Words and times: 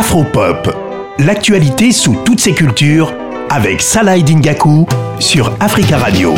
Afropop, 0.00 0.74
l'actualité 1.18 1.92
sous 1.92 2.16
toutes 2.24 2.40
ses 2.40 2.54
cultures 2.54 3.12
avec 3.50 3.82
Salah 3.82 4.18
Dingaku 4.18 4.86
sur 5.18 5.54
Africa 5.60 5.98
Radio. 5.98 6.32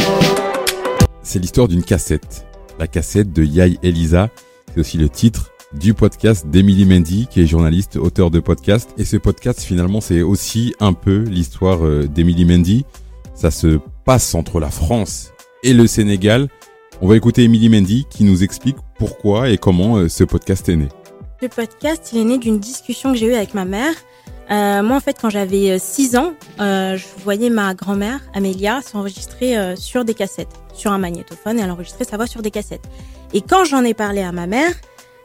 C'est 1.22 1.38
l'histoire 1.38 1.68
d'une 1.68 1.84
cassette. 1.84 2.44
La 2.80 2.88
cassette 2.88 3.32
de 3.32 3.44
Yai 3.44 3.78
Elisa. 3.84 4.30
C'est 4.74 4.80
aussi 4.80 4.98
le 4.98 5.08
titre 5.08 5.52
du 5.74 5.94
podcast 5.94 6.48
d'Emily 6.48 6.86
Mendy, 6.86 7.28
qui 7.30 7.40
est 7.40 7.46
journaliste, 7.46 7.94
auteur 7.94 8.32
de 8.32 8.40
podcast. 8.40 8.90
Et 8.98 9.04
ce 9.04 9.16
podcast, 9.16 9.62
finalement, 9.62 10.00
c'est 10.00 10.22
aussi 10.22 10.74
un 10.80 10.92
peu 10.92 11.22
l'histoire 11.22 11.86
euh, 11.86 12.08
d'Emily 12.08 12.44
Mendy. 12.44 12.84
Ça 13.36 13.52
se 13.52 13.78
passe 14.04 14.34
entre 14.34 14.58
la 14.58 14.70
France 14.70 15.30
et 15.62 15.72
le 15.72 15.86
Sénégal. 15.86 16.48
On 17.00 17.06
va 17.06 17.16
écouter 17.16 17.44
Emily 17.44 17.68
Mendy 17.68 18.06
qui 18.10 18.24
nous 18.24 18.42
explique 18.42 18.78
pourquoi 18.98 19.50
et 19.50 19.56
comment 19.56 19.98
euh, 19.98 20.08
ce 20.08 20.24
podcast 20.24 20.68
est 20.68 20.74
né. 20.74 20.88
Le 21.42 21.48
podcast, 21.48 22.10
il 22.12 22.20
est 22.20 22.24
né 22.24 22.38
d'une 22.38 22.60
discussion 22.60 23.10
que 23.10 23.18
j'ai 23.18 23.26
eue 23.26 23.34
avec 23.34 23.52
ma 23.52 23.64
mère. 23.64 23.94
Euh, 24.52 24.80
moi, 24.84 24.96
en 24.96 25.00
fait, 25.00 25.16
quand 25.20 25.28
j'avais 25.28 25.76
6 25.76 26.14
ans, 26.14 26.34
euh, 26.60 26.96
je 26.96 27.04
voyais 27.24 27.50
ma 27.50 27.74
grand-mère, 27.74 28.20
Amélia, 28.32 28.80
s'enregistrer 28.80 29.58
euh, 29.58 29.74
sur 29.74 30.04
des 30.04 30.14
cassettes, 30.14 30.54
sur 30.72 30.92
un 30.92 30.98
magnétophone, 30.98 31.58
et 31.58 31.62
elle 31.62 31.70
enregistrait 31.72 32.04
sa 32.04 32.16
voix 32.16 32.28
sur 32.28 32.42
des 32.42 32.52
cassettes. 32.52 32.84
Et 33.32 33.40
quand 33.40 33.64
j'en 33.64 33.82
ai 33.82 33.92
parlé 33.92 34.22
à 34.22 34.30
ma 34.30 34.46
mère, 34.46 34.70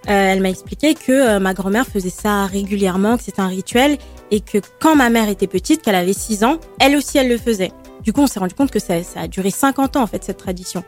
elle 0.08 0.41
m'a 0.41 0.49
expliqué 0.49 0.95
que 0.95 1.38
ma 1.38 1.53
grand-mère 1.53 1.85
faisait 1.85 2.09
ça 2.09 2.47
régulièrement, 2.47 3.17
que 3.17 3.23
c'était 3.23 3.41
un 3.41 3.47
rituel, 3.47 3.99
et 4.31 4.39
que 4.39 4.58
quand 4.80 4.95
ma 4.95 5.11
mère 5.11 5.30
était 5.30 5.45
petite, 5.45 5.84
qu'elle 5.84 5.94
avait 5.94 6.13
6 6.13 6.44
ans, 6.45 6.58
elle 6.80 6.95
aussi, 6.95 7.20
elle 7.20 7.30
le 7.30 7.38
faisait. 7.38 7.73
Du 8.02 8.11
coup, 8.11 8.22
on 8.22 8.27
s'est 8.27 8.39
rendu 8.39 8.55
compte 8.55 8.72
que 8.72 8.80
ça, 8.80 9.03
ça 9.03 9.22
a 9.22 9.27
duré 9.27 9.52
50 9.52 9.97
ans, 9.97 10.02
en 10.02 10.08
fait, 10.08 10.23
cette 10.23 10.38
tradition. 10.38 10.84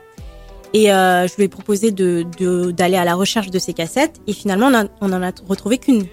Et 0.73 0.91
euh, 0.91 1.27
je 1.27 1.35
lui 1.35 1.43
ai 1.43 1.47
proposé 1.47 1.91
de 1.91 2.23
d'aller 2.71 2.97
à 2.97 3.05
la 3.05 3.15
recherche 3.15 3.49
de 3.49 3.59
ces 3.59 3.73
cassettes. 3.73 4.21
Et 4.27 4.33
finalement, 4.33 4.67
on, 4.67 4.75
a, 4.75 4.85
en 5.01 5.23
a 5.23 5.31
retrouvé 5.47 5.77
qu'une, 5.77 6.05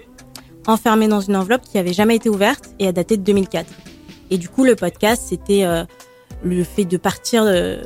enfermée 0.67 1.07
dans 1.07 1.21
une 1.21 1.35
enveloppe 1.35 1.61
qui 1.61 1.77
avait 1.77 1.93
jamais 1.93 2.15
été 2.15 2.29
ouverte 2.29 2.69
et 2.79 2.87
a 2.87 2.91
daté 2.91 3.17
de 3.17 3.23
2004. 3.23 3.67
Et 4.29 4.37
du 4.37 4.49
coup, 4.49 4.63
le 4.65 4.75
podcast, 4.75 5.23
c'était 5.27 5.63
euh, 5.63 5.85
le 6.43 6.63
fait 6.63 6.85
de 6.85 6.97
partir, 6.97 7.45
de 7.45 7.83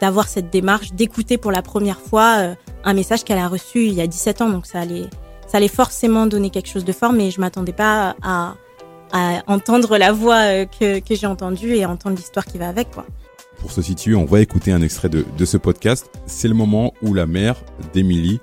d'avoir 0.00 0.26
de, 0.26 0.30
cette 0.30 0.50
démarche, 0.50 0.92
d'écouter 0.92 1.36
pour 1.36 1.50
la 1.50 1.62
première 1.62 2.00
fois 2.00 2.36
euh, 2.38 2.54
un 2.84 2.94
message 2.94 3.24
qu'elle 3.24 3.38
a 3.38 3.48
reçu 3.48 3.86
il 3.86 3.94
y 3.94 4.00
a 4.00 4.06
17 4.06 4.42
ans. 4.42 4.50
Donc 4.50 4.66
ça 4.66 4.80
allait, 4.80 5.06
ça 5.46 5.58
allait 5.58 5.68
forcément 5.68 6.26
donner 6.26 6.50
quelque 6.50 6.68
chose 6.68 6.84
de 6.84 6.92
fort, 6.92 7.12
mais 7.12 7.30
je 7.30 7.40
m'attendais 7.40 7.72
pas 7.72 8.14
à, 8.22 8.54
à 9.12 9.42
entendre 9.46 9.98
la 9.98 10.12
voix 10.12 10.42
euh, 10.42 10.66
que, 10.66 11.00
que 11.00 11.14
j'ai 11.14 11.26
entendue 11.26 11.74
et 11.74 11.84
entendre 11.86 12.16
l'histoire 12.16 12.44
qui 12.44 12.58
va 12.58 12.68
avec, 12.68 12.90
quoi. 12.90 13.04
Pour 13.64 13.72
se 13.72 13.80
situer, 13.80 14.14
on 14.14 14.26
va 14.26 14.42
écouter 14.42 14.72
un 14.72 14.82
extrait 14.82 15.08
de, 15.08 15.24
de 15.38 15.44
ce 15.46 15.56
podcast. 15.56 16.10
C'est 16.26 16.48
le 16.48 16.54
moment 16.54 16.92
où 17.00 17.14
la 17.14 17.24
mère 17.24 17.56
d'Emilie 17.94 18.38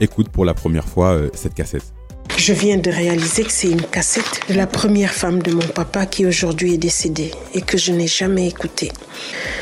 écoute 0.00 0.28
pour 0.28 0.44
la 0.44 0.54
première 0.54 0.84
fois 0.84 1.14
euh, 1.14 1.28
cette 1.34 1.54
cassette. 1.54 1.82
Je 2.36 2.52
viens 2.52 2.76
de 2.76 2.88
réaliser 2.88 3.42
que 3.42 3.50
c'est 3.50 3.68
une 3.68 3.82
cassette 3.82 4.42
de 4.48 4.54
la 4.54 4.68
première 4.68 5.10
femme 5.10 5.42
de 5.42 5.50
mon 5.50 5.66
papa 5.74 6.06
qui 6.06 6.24
aujourd'hui 6.24 6.74
est 6.74 6.78
décédée 6.78 7.32
et 7.52 7.62
que 7.62 7.78
je 7.78 7.90
n'ai 7.90 8.06
jamais 8.06 8.46
écoutée. 8.46 8.92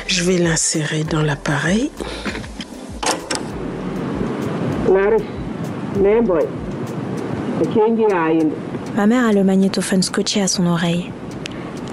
Je 0.09 0.25
vais 0.25 0.37
l'insérer 0.37 1.05
dans 1.05 1.23
l'appareil. 1.23 1.91
Ma 8.95 9.07
mère 9.07 9.25
a 9.25 9.33
le 9.33 9.43
magnétophone 9.43 10.03
scotché 10.03 10.43
à 10.43 10.49
son 10.49 10.67
oreille. 10.67 11.11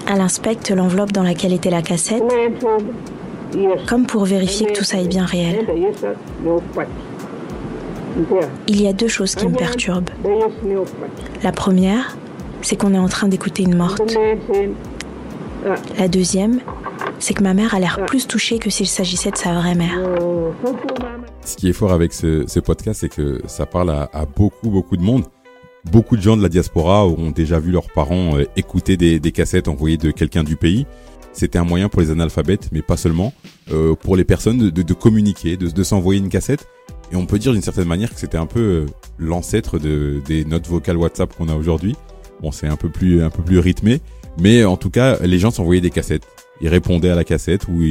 Elle 0.08 0.20
inspecte 0.20 0.70
l'enveloppe 0.70 1.12
dans 1.12 1.22
laquelle 1.22 1.52
était 1.52 1.70
la 1.70 1.82
cassette, 1.82 2.22
comme 3.88 4.06
pour 4.06 4.24
vérifier 4.24 4.66
que 4.66 4.72
tout 4.72 4.84
ça 4.84 4.98
est 4.98 5.08
bien 5.08 5.24
réel. 5.24 5.66
Il 8.68 8.80
y 8.80 8.88
a 8.88 8.92
deux 8.92 9.08
choses 9.08 9.34
qui 9.34 9.46
me 9.46 9.54
perturbent. 9.54 10.10
La 11.42 11.52
première, 11.52 12.16
c'est 12.62 12.76
qu'on 12.76 12.94
est 12.94 12.98
en 12.98 13.08
train 13.08 13.28
d'écouter 13.28 13.62
une 13.62 13.76
morte. 13.76 14.00
La 15.98 16.08
deuxième, 16.08 16.60
c'est 17.18 17.34
que 17.34 17.42
ma 17.42 17.54
mère 17.54 17.74
a 17.74 17.80
l'air 17.80 18.04
plus 18.06 18.26
touchée 18.26 18.58
que 18.58 18.70
s'il 18.70 18.86
s'agissait 18.86 19.30
de 19.30 19.36
sa 19.36 19.54
vraie 19.54 19.74
mère. 19.74 19.98
Ce 21.42 21.56
qui 21.56 21.68
est 21.68 21.72
fort 21.72 21.92
avec 21.92 22.12
ce, 22.12 22.60
podcast, 22.60 23.00
c'est 23.00 23.08
que 23.08 23.40
ça 23.46 23.66
parle 23.66 23.90
à, 23.90 24.26
beaucoup, 24.36 24.68
beaucoup 24.68 24.96
de 24.96 25.02
monde. 25.02 25.24
Beaucoup 25.92 26.16
de 26.16 26.22
gens 26.22 26.36
de 26.36 26.42
la 26.42 26.48
diaspora 26.48 27.06
ont 27.06 27.30
déjà 27.30 27.60
vu 27.60 27.70
leurs 27.70 27.90
parents 27.92 28.36
euh, 28.36 28.44
écouter 28.56 28.96
des, 28.96 29.20
cassettes 29.32 29.68
envoyées 29.68 29.96
de 29.96 30.10
quelqu'un 30.10 30.42
du 30.42 30.56
pays. 30.56 30.86
C'était 31.32 31.58
un 31.58 31.64
moyen 31.64 31.88
pour 31.88 32.00
les 32.00 32.10
analphabètes, 32.10 32.70
mais 32.72 32.82
pas 32.82 32.96
seulement, 32.96 33.32
euh, 33.70 33.94
pour 33.94 34.16
les 34.16 34.24
personnes 34.24 34.70
de, 34.70 34.92
communiquer, 34.94 35.56
de, 35.56 35.82
s'envoyer 35.82 36.20
une 36.20 36.28
cassette. 36.28 36.66
Et 37.12 37.16
on 37.16 37.26
peut 37.26 37.38
dire 37.38 37.52
d'une 37.52 37.62
certaine 37.62 37.86
manière 37.86 38.12
que 38.12 38.18
c'était 38.18 38.38
un 38.38 38.46
peu 38.46 38.60
euh, 38.60 38.86
l'ancêtre 39.18 39.78
de, 39.78 40.20
des 40.26 40.44
notes 40.44 40.66
vocales 40.66 40.96
WhatsApp 40.96 41.32
qu'on 41.36 41.48
a 41.48 41.54
aujourd'hui. 41.54 41.94
Bon, 42.40 42.50
c'est 42.50 42.66
un 42.66 42.76
peu 42.76 42.88
plus 42.88 43.22
un 43.22 43.30
peu 43.30 43.42
plus 43.42 43.58
rythmé, 43.58 44.00
mais 44.40 44.64
en 44.64 44.76
tout 44.76 44.90
cas, 44.90 45.18
les 45.20 45.38
gens 45.38 45.50
s'envoyaient 45.50 45.80
des 45.80 45.90
cassettes. 45.90 46.26
Ils 46.60 46.68
répondaient 46.68 47.10
à 47.10 47.14
la 47.14 47.24
cassette 47.24 47.68
ou 47.68 47.82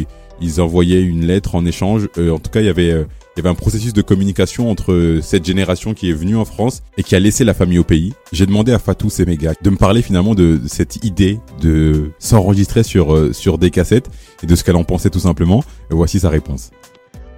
ils, 0.42 0.62
envoyaient 0.62 1.02
une 1.02 1.26
lettre 1.26 1.56
en 1.56 1.66
échange. 1.66 2.10
en 2.18 2.40
tout 2.40 2.52
cas, 2.52 2.60
il 2.60 2.66
y 2.66 2.70
avait 2.70 3.06
il 3.36 3.40
y 3.40 3.42
avait 3.42 3.50
un 3.50 3.56
processus 3.56 3.92
de 3.92 4.02
communication 4.02 4.72
entre 4.72 5.20
cette 5.22 5.44
génération 5.44 5.94
qui 5.94 6.10
est 6.10 6.14
venue 6.14 6.38
en 6.38 6.46
France 6.46 6.84
et 6.98 7.04
qui 7.04 7.16
a 7.16 7.20
laissé 7.20 7.44
la 7.44 7.54
famille 7.54 7.80
au 7.80 7.84
pays. 7.84 8.14
J'ai 8.32 8.46
demandé 8.46 8.72
à 8.72 8.80
Fatou 8.80 9.10
Semega 9.10 9.52
de 9.62 9.70
me 9.70 9.76
parler 9.76 10.02
finalement 10.02 10.36
de 10.36 10.62
cette 10.68 11.04
idée 11.04 11.42
de 11.60 12.12
s'enregistrer 12.18 12.84
sur, 12.84 13.14
euh, 13.14 13.34
sur 13.34 13.58
des 13.58 13.72
cassettes 13.72 14.10
et 14.42 14.46
de 14.46 14.56
ce 14.56 14.64
qu'elle 14.64 14.78
en 14.78 14.86
pensait 14.86 15.10
tout 15.10 15.20
simplement. 15.20 15.66
Voici 15.90 16.22
sa 16.22 16.30
réponse. 16.30 16.72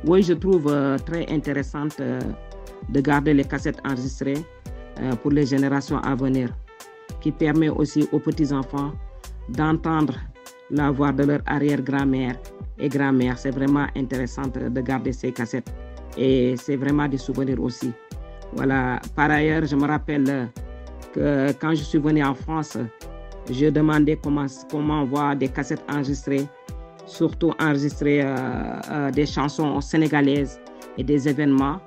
Oui, 0.06 0.22
je 0.22 0.34
trouve 0.34 0.68
euh, 0.68 1.00
très 1.00 1.26
intéressante 1.32 1.96
euh, 2.00 2.20
de 2.90 3.02
garder 3.02 3.34
les 3.34 3.46
cassettes 3.46 3.80
enregistrées 3.84 4.38
pour 5.22 5.30
les 5.30 5.46
générations 5.46 6.00
à 6.00 6.16
venir, 6.16 6.50
qui 7.22 7.32
permet 7.32 7.70
aussi 7.70 8.08
aux 8.12 8.18
petits-enfants 8.18 8.94
d'entendre 9.48 10.16
la 10.72 10.90
voix 10.90 11.12
de 11.12 11.24
leur 11.24 11.42
arrière-grand-mère 11.46 12.36
et 12.80 12.90
grand-mère. 12.90 13.38
C'est 13.38 13.52
vraiment 13.52 13.86
intéressant 13.96 14.48
de 14.48 14.82
garder 14.82 15.14
ces 15.14 15.32
cassettes 15.32 15.72
et 16.18 16.56
c'est 16.58 16.76
vraiment 16.76 17.08
des 17.08 17.18
souvenirs 17.18 17.62
aussi. 17.62 17.92
Voilà. 18.54 19.00
Par 19.16 19.30
ailleurs, 19.30 19.66
je 19.66 19.76
me 19.76 19.86
rappelle 19.86 20.50
que 21.14 21.52
quand 21.54 21.76
je 21.76 21.84
suis 21.84 22.00
venu 22.00 22.24
en 22.24 22.34
France, 22.34 22.78
je 23.52 23.68
demandais 23.68 24.18
comment, 24.22 24.46
comment 24.70 25.06
voir 25.06 25.36
des 25.36 25.48
cassettes 25.48 25.84
enregistrées, 25.90 26.48
surtout 27.06 27.52
enregistrer 27.60 28.22
euh, 28.22 28.36
euh, 28.92 29.12
des 29.12 29.26
chansons 29.26 29.80
sénégalaises 29.82 30.60
et 30.98 31.04
des 31.04 31.28
événements, 31.28 31.80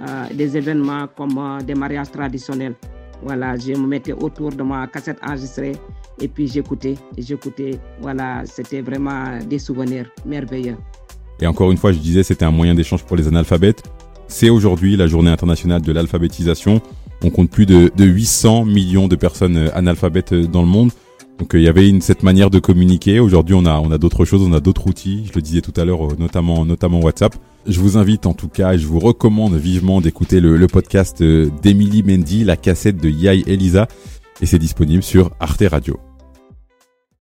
euh, 0.00 0.26
des 0.32 0.56
événements 0.56 1.06
comme 1.16 1.58
des 1.64 1.74
mariages 1.74 2.10
traditionnels. 2.10 2.74
Voilà, 3.22 3.56
je 3.56 3.72
me 3.72 3.86
mettais 3.86 4.12
autour 4.12 4.50
de 4.50 4.62
ma 4.62 4.86
cassette 4.86 5.18
enregistrée 5.26 5.72
et 6.20 6.28
puis 6.28 6.46
j'écoutais, 6.46 6.94
j'écoutais. 7.16 7.78
Voilà, 8.00 8.42
c'était 8.44 8.82
vraiment 8.82 9.38
des 9.46 9.58
souvenirs 9.58 10.10
merveilleux. 10.24 10.76
Et 11.40 11.46
encore 11.46 11.70
une 11.70 11.78
fois, 11.78 11.92
je 11.92 11.98
disais, 11.98 12.22
c'était 12.22 12.44
un 12.44 12.50
moyen 12.50 12.74
d'échange 12.74 13.04
pour 13.04 13.16
les 13.16 13.28
analphabètes. 13.28 13.82
C'est 14.28 14.50
aujourd'hui 14.50 14.96
la 14.96 15.06
journée 15.06 15.30
internationale 15.30 15.82
de 15.82 15.92
l'alphabétisation. 15.92 16.80
On 17.22 17.30
compte 17.30 17.50
plus 17.50 17.66
de, 17.66 17.90
800 17.98 18.64
millions 18.64 19.08
de 19.08 19.16
personnes 19.16 19.56
euh, 19.56 19.76
analphabètes 19.76 20.32
euh, 20.32 20.46
dans 20.46 20.62
le 20.62 20.68
monde. 20.68 20.90
Donc 21.38 21.54
euh, 21.54 21.58
il 21.58 21.64
y 21.64 21.68
avait 21.68 21.88
une, 21.88 22.00
cette 22.00 22.22
manière 22.22 22.50
de 22.50 22.58
communiquer. 22.58 23.20
Aujourd'hui, 23.20 23.54
on 23.54 23.64
a, 23.66 23.78
on 23.80 23.90
a 23.90 23.98
d'autres 23.98 24.24
choses, 24.24 24.42
on 24.42 24.52
a 24.52 24.60
d'autres 24.60 24.86
outils. 24.86 25.24
Je 25.26 25.32
le 25.34 25.42
disais 25.42 25.60
tout 25.60 25.72
à 25.76 25.84
l'heure, 25.84 26.18
notamment, 26.18 26.64
notamment 26.64 27.00
WhatsApp. 27.00 27.34
Je 27.66 27.80
vous 27.80 27.96
invite 27.96 28.26
en 28.26 28.34
tout 28.34 28.48
cas, 28.48 28.74
et 28.74 28.78
je 28.78 28.86
vous 28.86 28.98
recommande 29.00 29.54
vivement 29.54 30.02
d'écouter 30.02 30.40
le, 30.40 30.66
podcast 30.66 31.22
d'Emily 31.22 32.02
Mendy, 32.02 32.44
la 32.44 32.56
cassette 32.56 32.98
de 32.98 33.08
Yai 33.08 33.42
Elisa. 33.46 33.88
Et 34.42 34.46
c'est 34.46 34.58
disponible 34.58 35.02
sur 35.02 35.30
Arte 35.40 35.64
Radio. 35.70 35.98